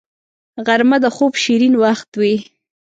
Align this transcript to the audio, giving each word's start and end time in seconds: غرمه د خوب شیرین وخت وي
غرمه 0.65 0.97
د 1.03 1.05
خوب 1.15 1.33
شیرین 1.43 1.73
وخت 1.83 2.09
وي 2.19 2.35